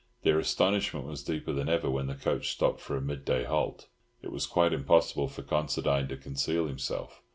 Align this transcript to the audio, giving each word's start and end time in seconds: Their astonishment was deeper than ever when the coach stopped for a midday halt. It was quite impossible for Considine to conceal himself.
Their 0.23 0.39
astonishment 0.39 1.05
was 1.05 1.21
deeper 1.23 1.53
than 1.53 1.69
ever 1.69 1.87
when 1.87 2.07
the 2.07 2.15
coach 2.15 2.49
stopped 2.51 2.79
for 2.81 2.97
a 2.97 3.01
midday 3.03 3.43
halt. 3.43 3.87
It 4.23 4.31
was 4.31 4.47
quite 4.47 4.73
impossible 4.73 5.27
for 5.27 5.43
Considine 5.43 6.07
to 6.07 6.17
conceal 6.17 6.65
himself. 6.65 7.21